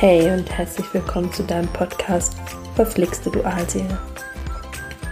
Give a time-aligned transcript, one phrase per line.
[0.00, 2.36] Hey und herzlich willkommen zu deinem Podcast
[2.76, 3.98] Verflixte Dualseele.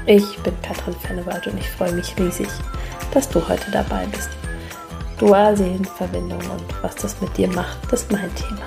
[0.06, 2.46] Ich bin Katrin Fennewald und ich freue mich riesig,
[3.10, 4.28] dass du heute dabei bist.
[5.18, 8.62] Dualseelenverbindung und was das mit dir macht, ist mein Thema.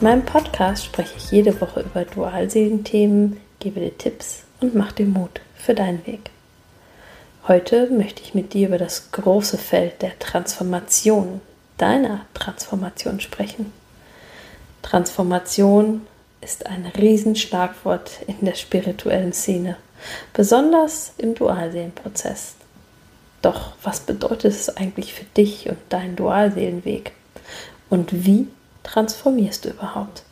[0.00, 5.06] In meinem Podcast spreche ich jede Woche über Dualseelenthemen, gebe dir Tipps und mache dir
[5.06, 6.30] Mut für deinen Weg.
[7.48, 11.42] Heute möchte ich mit dir über das große Feld der Transformation,
[11.76, 13.83] deiner Transformation sprechen.
[14.84, 16.06] Transformation
[16.42, 19.78] ist ein Riesenschlagwort in der spirituellen Szene,
[20.34, 22.54] besonders im Dualseelenprozess.
[23.40, 27.12] Doch was bedeutet es eigentlich für dich und deinen Dualseelenweg?
[27.88, 28.46] Und wie
[28.82, 30.22] transformierst du überhaupt?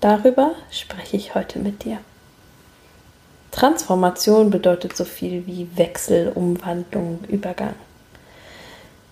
[0.00, 1.98] Darüber spreche ich heute mit dir.
[3.50, 7.74] Transformation bedeutet so viel wie Wechsel, Umwandlung, Übergang.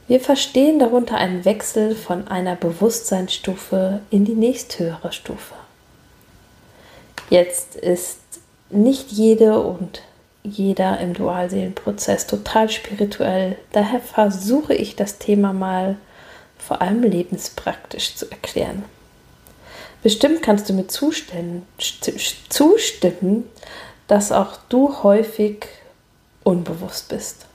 [0.09, 5.55] Wir verstehen darunter einen Wechsel von einer Bewusstseinsstufe in die nächsthöhere Stufe.
[7.29, 8.21] Jetzt ist
[8.71, 10.03] nicht jede und
[10.45, 13.57] jeder im Dualseelenprozess total spirituell.
[13.73, 15.97] Daher versuche ich das Thema mal
[16.57, 18.85] vor allem lebenspraktisch zu erklären.
[20.05, 21.67] Bestimmt kannst du mir zustimmen,
[24.07, 25.67] dass auch du häufig
[26.45, 27.47] unbewusst bist.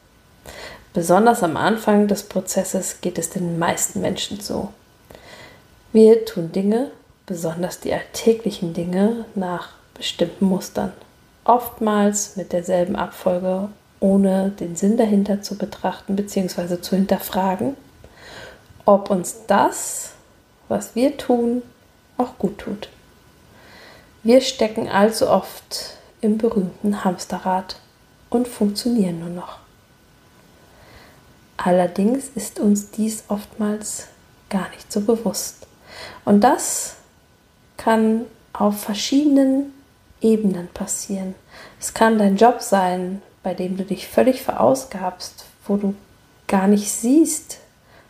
[0.93, 4.73] Besonders am Anfang des Prozesses geht es den meisten Menschen so.
[5.93, 6.91] Wir tun Dinge,
[7.25, 10.91] besonders die alltäglichen Dinge, nach bestimmten Mustern.
[11.45, 13.69] Oftmals mit derselben Abfolge,
[14.01, 16.81] ohne den Sinn dahinter zu betrachten bzw.
[16.81, 17.77] zu hinterfragen,
[18.83, 20.11] ob uns das,
[20.67, 21.61] was wir tun,
[22.17, 22.89] auch gut tut.
[24.23, 27.77] Wir stecken allzu oft im berühmten Hamsterrad
[28.29, 29.59] und funktionieren nur noch.
[31.63, 34.07] Allerdings ist uns dies oftmals
[34.49, 35.67] gar nicht so bewusst.
[36.25, 36.95] Und das
[37.77, 39.71] kann auf verschiedenen
[40.21, 41.35] Ebenen passieren.
[41.79, 45.93] Es kann dein Job sein, bei dem du dich völlig verausgabst, wo du
[46.47, 47.59] gar nicht siehst,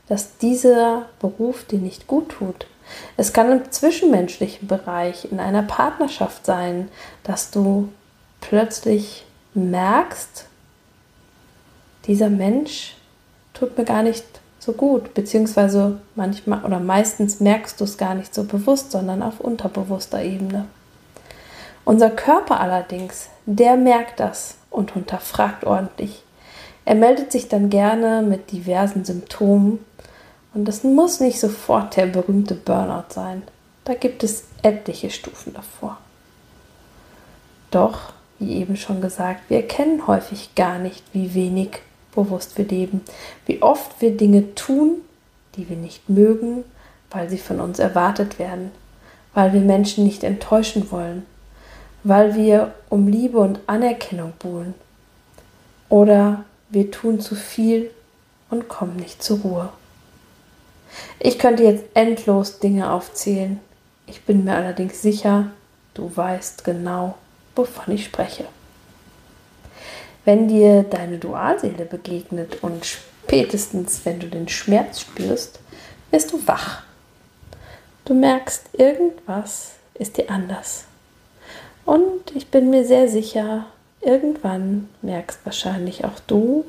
[0.07, 2.67] dass dieser Beruf dir nicht gut tut.
[3.17, 6.89] Es kann im zwischenmenschlichen Bereich, in einer Partnerschaft sein,
[7.23, 7.89] dass du
[8.39, 10.45] plötzlich merkst,
[12.07, 12.95] dieser Mensch
[13.61, 14.25] tut mir gar nicht
[14.59, 19.39] so gut, beziehungsweise manchmal oder meistens merkst du es gar nicht so bewusst, sondern auf
[19.39, 20.65] unterbewusster Ebene.
[21.85, 26.23] Unser Körper allerdings, der merkt das und hinterfragt ordentlich.
[26.85, 29.85] Er meldet sich dann gerne mit diversen Symptomen
[30.55, 33.43] und das muss nicht sofort der berühmte Burnout sein.
[33.83, 35.97] Da gibt es etliche Stufen davor.
[37.69, 41.79] Doch, wie eben schon gesagt, wir erkennen häufig gar nicht, wie wenig
[42.13, 43.01] bewusst wir leben,
[43.45, 45.01] wie oft wir Dinge tun,
[45.55, 46.63] die wir nicht mögen,
[47.09, 48.71] weil sie von uns erwartet werden,
[49.33, 51.25] weil wir Menschen nicht enttäuschen wollen,
[52.03, 54.73] weil wir um Liebe und Anerkennung buhlen.
[55.89, 57.91] Oder wir tun zu viel
[58.49, 59.69] und kommen nicht zur Ruhe.
[61.19, 63.59] Ich könnte jetzt endlos Dinge aufzählen.
[64.07, 65.51] Ich bin mir allerdings sicher,
[65.93, 67.15] du weißt genau,
[67.55, 68.45] wovon ich spreche.
[70.23, 75.59] Wenn dir deine Dualseele begegnet und spätestens, wenn du den Schmerz spürst,
[76.11, 76.83] wirst du wach.
[78.05, 80.85] Du merkst, irgendwas ist dir anders.
[81.85, 83.65] Und ich bin mir sehr sicher,
[84.01, 86.65] irgendwann merkst wahrscheinlich auch du,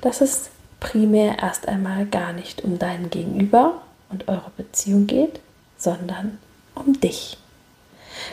[0.00, 5.40] dass es primär erst einmal gar nicht um deinen Gegenüber und eure Beziehung geht,
[5.78, 6.38] sondern
[6.74, 7.38] um dich.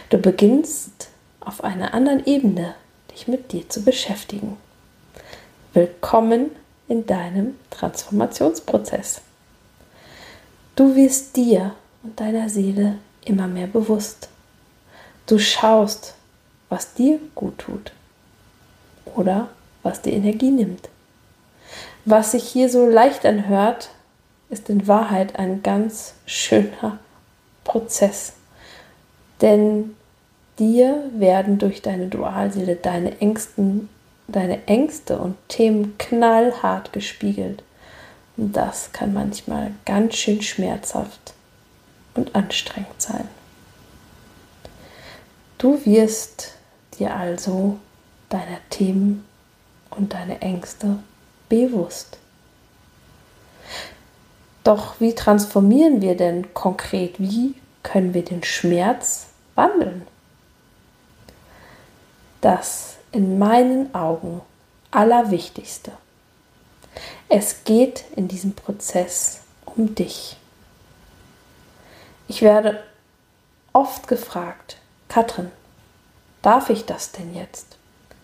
[0.09, 1.09] Du beginnst
[1.39, 2.75] auf einer anderen Ebene
[3.11, 4.57] dich mit dir zu beschäftigen.
[5.73, 6.51] Willkommen
[6.87, 9.21] in deinem Transformationsprozess.
[10.75, 14.29] Du wirst dir und deiner Seele immer mehr bewusst.
[15.25, 16.15] Du schaust,
[16.69, 17.91] was dir gut tut
[19.05, 19.49] oder
[19.83, 20.89] was dir Energie nimmt.
[22.05, 23.89] Was sich hier so leicht anhört,
[24.49, 26.99] ist in Wahrheit ein ganz schöner
[27.63, 28.33] Prozess.
[29.41, 29.95] Denn
[30.61, 33.89] dir werden durch deine Dualseele deine Ängsten,
[34.27, 37.63] deine Ängste und Themen knallhart gespiegelt.
[38.37, 41.33] Und das kann manchmal ganz schön schmerzhaft
[42.13, 43.27] und anstrengend sein.
[45.57, 46.53] Du wirst
[46.99, 47.79] dir also
[48.29, 49.25] deiner Themen
[49.89, 50.99] und deine Ängste
[51.49, 52.19] bewusst.
[54.63, 57.15] Doch wie transformieren wir denn konkret?
[57.17, 60.05] Wie können wir den Schmerz wandeln?
[62.41, 64.41] Das in meinen Augen
[64.91, 65.91] Allerwichtigste.
[67.29, 70.37] Es geht in diesem Prozess um dich.
[72.27, 72.83] Ich werde
[73.73, 74.77] oft gefragt,
[75.07, 75.51] Katrin,
[76.41, 77.77] darf ich das denn jetzt?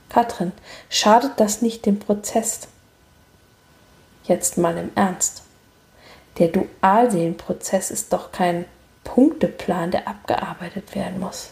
[0.10, 0.52] Katrin,
[0.90, 2.68] schadet das nicht dem Prozess?
[4.24, 5.44] Jetzt mal im Ernst.
[6.38, 8.66] Der Dualseelenprozess ist doch kein
[9.04, 11.50] Punkteplan, der abgearbeitet werden muss.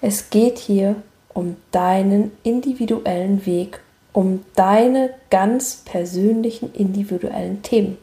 [0.00, 1.02] Es geht hier
[1.34, 3.80] um deinen individuellen Weg,
[4.12, 7.98] um deine ganz persönlichen individuellen Themen.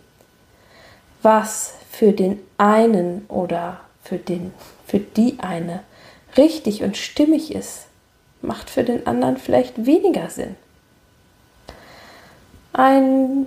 [1.24, 4.54] Was für den einen oder für den
[4.86, 5.84] für die eine
[6.36, 7.86] richtig und stimmig ist,
[8.42, 10.56] macht für den anderen vielleicht weniger Sinn.
[12.74, 13.46] Ein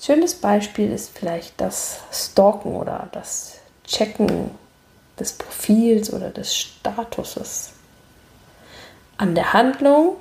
[0.00, 4.50] schönes Beispiel ist vielleicht das Stalken oder das Checken
[5.18, 7.72] des Profils oder des Statuses.
[9.16, 10.16] An der Handlung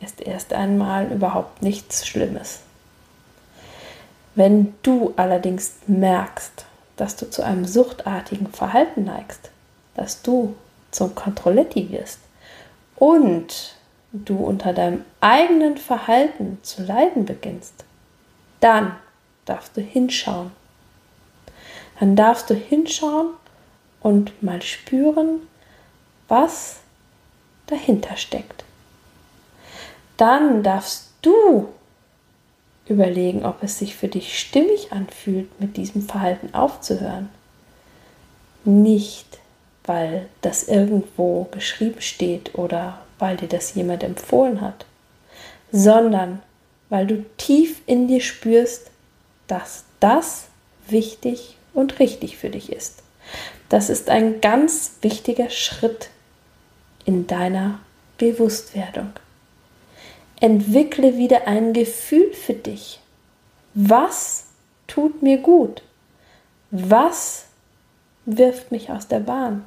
[0.00, 2.60] ist erst einmal überhaupt nichts Schlimmes.
[4.34, 6.64] Wenn du allerdings merkst,
[6.96, 9.50] dass du zu einem suchtartigen Verhalten neigst,
[9.94, 10.54] dass du
[10.90, 12.20] zum Kontrolletti wirst
[12.96, 13.76] und
[14.12, 17.84] du unter deinem eigenen Verhalten zu leiden beginnst,
[18.60, 18.96] dann
[19.44, 20.50] darfst du hinschauen.
[22.00, 23.34] Dann darfst du hinschauen
[24.00, 25.40] und mal spüren,
[26.28, 26.80] was
[27.66, 28.64] dahinter steckt.
[30.16, 31.68] Dann darfst du
[32.86, 37.30] überlegen, ob es sich für dich stimmig anfühlt, mit diesem Verhalten aufzuhören.
[38.64, 39.38] Nicht,
[39.84, 44.86] weil das irgendwo geschrieben steht oder weil dir das jemand empfohlen hat,
[45.72, 46.42] sondern
[46.88, 48.90] weil du tief in dir spürst,
[49.46, 50.46] dass das
[50.88, 53.02] wichtig und richtig für dich ist.
[53.68, 56.10] Das ist ein ganz wichtiger Schritt
[57.04, 57.80] in deiner
[58.18, 59.12] Bewusstwerdung.
[60.40, 63.00] Entwickle wieder ein Gefühl für dich.
[63.74, 64.46] Was
[64.86, 65.82] tut mir gut?
[66.70, 67.46] Was
[68.26, 69.64] wirft mich aus der Bahn?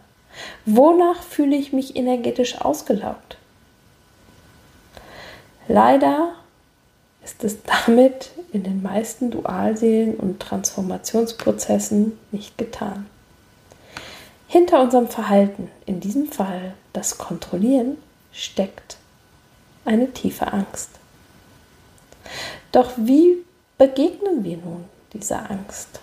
[0.65, 3.37] Wonach fühle ich mich energetisch ausgelaugt?
[5.67, 6.33] Leider
[7.23, 13.07] ist es damit in den meisten Dualseelen und Transformationsprozessen nicht getan.
[14.57, 17.95] Hinter unserem Verhalten, in diesem Fall das Kontrollieren,
[18.33, 18.97] steckt
[19.85, 20.89] eine tiefe Angst.
[22.71, 23.35] Doch wie
[23.77, 25.99] begegnen wir nun dieser Angst?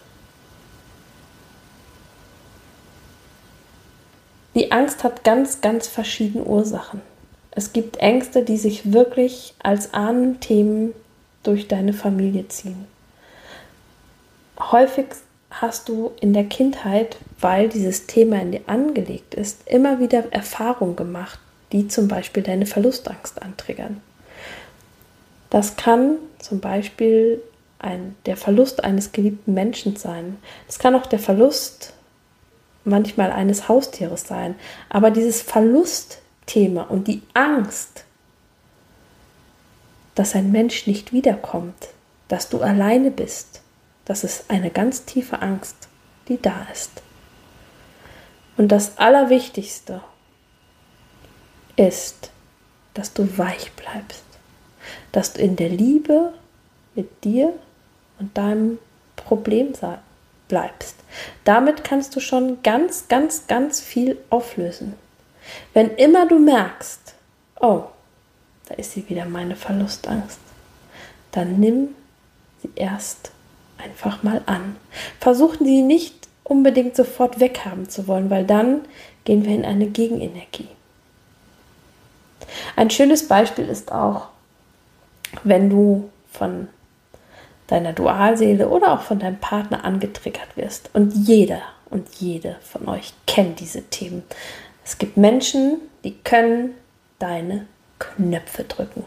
[4.55, 7.01] Die Angst hat ganz, ganz verschiedene Ursachen.
[7.51, 10.93] Es gibt Ängste, die sich wirklich als Ahnenthemen
[11.43, 12.87] durch deine Familie ziehen.
[14.61, 15.07] Häufig
[15.61, 20.97] hast du in der Kindheit, weil dieses Thema in dir angelegt ist, immer wieder Erfahrungen
[20.97, 21.39] gemacht,
[21.73, 24.01] die zum Beispiel deine Verlustangst antriggern.
[25.51, 27.41] Das kann zum Beispiel
[27.79, 30.39] ein, der Verlust eines geliebten Menschen sein.
[30.69, 31.93] Es kann auch der Verlust
[32.85, 34.55] manchmal eines Haustieres sein.
[34.89, 38.05] Aber dieses Verlustthema und die Angst,
[40.15, 41.89] dass ein Mensch nicht wiederkommt,
[42.29, 43.61] dass du alleine bist,
[44.05, 45.89] das ist eine ganz tiefe Angst,
[46.29, 47.03] die da ist.
[48.57, 50.03] Und das Allerwichtigste
[51.77, 52.31] ist,
[52.95, 54.25] dass du weich bleibst,
[55.13, 56.33] dass du in der Liebe
[56.95, 57.53] mit dir
[58.19, 58.79] und deinem
[59.17, 59.73] Problem
[60.49, 60.97] bleibst.
[61.45, 64.95] Damit kannst du schon ganz, ganz, ganz viel auflösen.
[65.73, 67.15] Wenn immer du merkst,
[67.61, 67.85] oh,
[68.67, 70.39] da ist sie wieder meine Verlustangst,
[71.33, 71.89] dann nimm
[72.63, 73.33] sie erst
[73.79, 74.77] einfach mal an.
[75.21, 78.83] Versuchen sie nicht unbedingt sofort weghaben zu wollen, weil dann
[79.25, 80.69] gehen wir in eine Gegenenergie.
[82.77, 84.29] Ein schönes Beispiel ist auch,
[85.43, 86.69] wenn du von
[87.67, 90.91] deiner Dualseele oder auch von deinem Partner angetriggert wirst.
[90.93, 94.23] Und jeder und jede von euch kennt diese Themen.
[94.85, 96.75] Es gibt Menschen, die können
[97.19, 97.67] deine
[97.99, 99.05] Knöpfe drücken.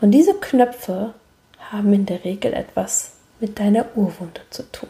[0.00, 1.14] Und diese Knöpfe
[1.58, 4.88] haben in der Regel etwas mit deiner Urwunde zu tun.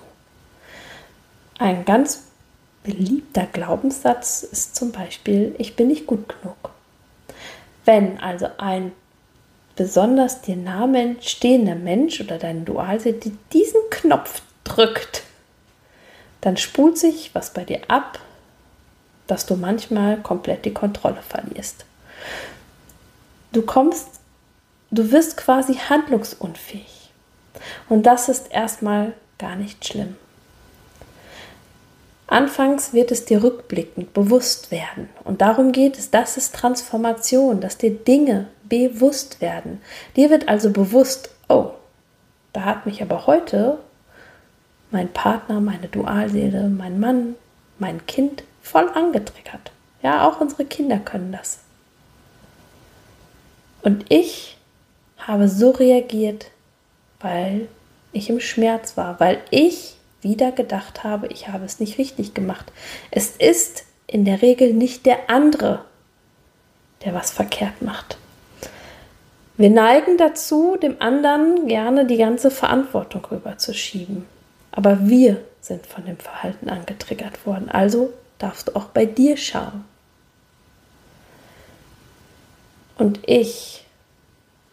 [1.58, 2.24] Ein ganz
[2.82, 6.70] beliebter Glaubenssatz ist zum Beispiel, ich bin nicht gut genug.
[7.84, 8.92] Wenn also ein
[9.74, 13.20] besonders dir nahe stehender Mensch oder dein Dualseele
[13.52, 15.22] diesen Knopf drückt,
[16.40, 18.20] dann spult sich was bei dir ab,
[19.26, 21.84] dass du manchmal komplett die Kontrolle verlierst.
[23.52, 24.08] Du kommst,
[24.90, 27.05] du wirst quasi handlungsunfähig.
[27.88, 30.16] Und das ist erstmal gar nicht schlimm.
[32.28, 35.08] Anfangs wird es dir rückblickend bewusst werden.
[35.22, 36.10] Und darum geht es.
[36.10, 39.80] Das ist Transformation, dass dir Dinge bewusst werden.
[40.16, 41.70] Dir wird also bewusst, oh,
[42.52, 43.78] da hat mich aber heute
[44.90, 47.36] mein Partner, meine Dualseele, mein Mann,
[47.78, 49.70] mein Kind voll angetriggert.
[50.02, 51.60] Ja, auch unsere Kinder können das.
[53.82, 54.56] Und ich
[55.18, 56.46] habe so reagiert,
[57.20, 57.68] weil
[58.12, 62.72] ich im Schmerz war, weil ich wieder gedacht habe, ich habe es nicht richtig gemacht.
[63.10, 65.84] Es ist in der Regel nicht der andere,
[67.04, 68.18] der was verkehrt macht.
[69.56, 74.26] Wir neigen dazu, dem anderen gerne die ganze Verantwortung rüberzuschieben.
[74.70, 77.70] Aber wir sind von dem Verhalten angetriggert worden.
[77.70, 79.84] Also darfst du auch bei dir schauen.
[82.98, 83.84] Und ich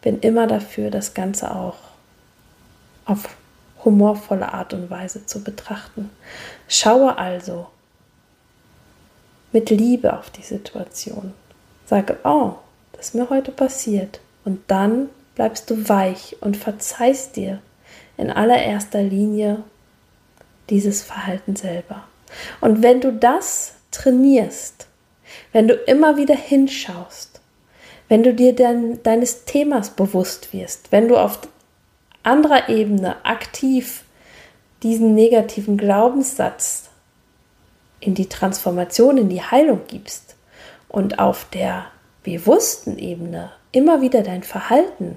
[0.02, 1.76] bin immer dafür, das Ganze auch
[3.04, 3.28] auf
[3.84, 6.10] humorvolle Art und Weise zu betrachten.
[6.68, 7.68] Schaue also
[9.52, 11.32] mit Liebe auf die Situation.
[11.86, 12.54] Sage, oh,
[12.92, 14.20] das ist mir heute passiert.
[14.44, 17.60] Und dann bleibst du weich und verzeihst dir
[18.16, 19.62] in allererster Linie
[20.70, 22.04] dieses Verhalten selber.
[22.60, 24.86] Und wenn du das trainierst,
[25.52, 27.40] wenn du immer wieder hinschaust,
[28.08, 31.38] wenn du dir dein, deines Themas bewusst wirst, wenn du auf
[32.24, 34.04] anderer Ebene aktiv
[34.82, 36.90] diesen negativen Glaubenssatz
[38.00, 40.36] in die Transformation, in die Heilung gibst
[40.88, 41.86] und auf der
[42.22, 45.16] bewussten Ebene immer wieder dein Verhalten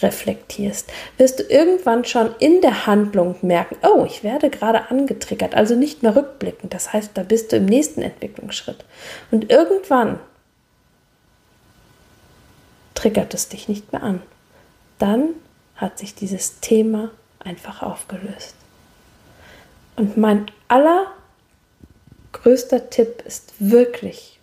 [0.00, 5.76] reflektierst, wirst du irgendwann schon in der Handlung merken, oh, ich werde gerade angetriggert, also
[5.76, 6.74] nicht mehr rückblickend.
[6.74, 8.84] Das heißt, da bist du im nächsten Entwicklungsschritt.
[9.30, 10.18] Und irgendwann
[12.94, 14.22] triggert es dich nicht mehr an.
[14.98, 15.34] Dann
[15.76, 18.54] hat sich dieses Thema einfach aufgelöst.
[19.96, 24.38] Und mein allergrößter Tipp ist wirklich,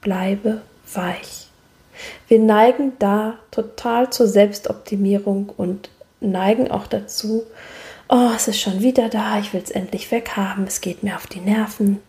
[0.00, 1.48] bleibe weich.
[2.28, 7.44] Wir neigen da total zur Selbstoptimierung und neigen auch dazu,
[8.08, 11.26] oh, es ist schon wieder da, ich will es endlich weghaben, es geht mir auf
[11.26, 12.00] die Nerven.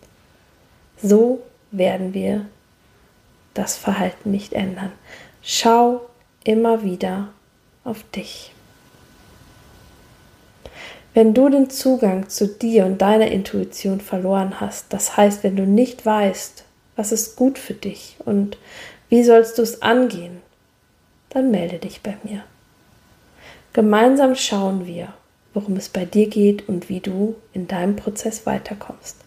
[1.01, 2.45] So werden wir
[3.53, 4.91] das Verhalten nicht ändern.
[5.41, 6.01] Schau
[6.43, 7.29] immer wieder
[7.83, 8.53] auf dich.
[11.13, 15.65] Wenn du den Zugang zu dir und deiner Intuition verloren hast, das heißt, wenn du
[15.65, 16.63] nicht weißt,
[16.95, 18.57] was ist gut für dich und
[19.09, 20.41] wie sollst du es angehen,
[21.29, 22.43] dann melde dich bei mir.
[23.73, 25.13] Gemeinsam schauen wir,
[25.53, 29.17] worum es bei dir geht und wie du in deinem Prozess weiterkommst.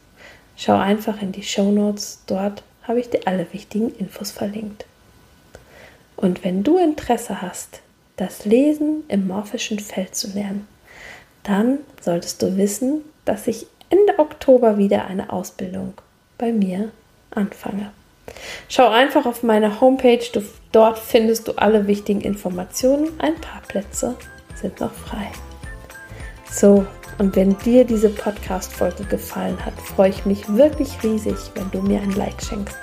[0.56, 4.86] Schau einfach in die Show Notes, dort habe ich dir alle wichtigen Infos verlinkt.
[6.16, 7.80] Und wenn du Interesse hast,
[8.16, 10.66] das Lesen im morphischen Feld zu lernen,
[11.42, 15.94] dann solltest du wissen, dass ich Ende Oktober wieder eine Ausbildung
[16.38, 16.90] bei mir
[17.30, 17.92] anfange.
[18.68, 20.42] Schau einfach auf meine Homepage, du,
[20.72, 23.10] dort findest du alle wichtigen Informationen.
[23.20, 24.16] Ein paar Plätze
[24.54, 25.30] sind noch frei.
[26.50, 26.84] So,
[27.18, 32.00] und wenn dir diese Podcast-Folge gefallen hat, freue ich mich wirklich riesig, wenn du mir
[32.00, 32.76] ein Like schenkst,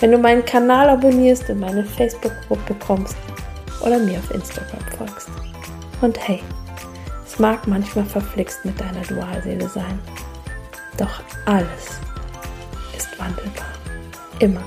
[0.00, 3.16] wenn du meinen Kanal abonnierst und meine Facebook-Gruppe kommst
[3.88, 5.30] oder mir auf Instagram folgst.
[6.00, 6.42] Und hey,
[7.26, 9.98] es mag manchmal verflixt mit deiner Dualseele sein,
[10.96, 11.98] doch alles
[12.96, 13.66] ist wandelbar.
[14.38, 14.62] Immer.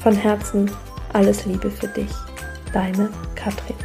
[0.00, 0.70] Von Herzen
[1.12, 2.10] alles Liebe für dich.
[2.72, 3.76] Deine Katrin.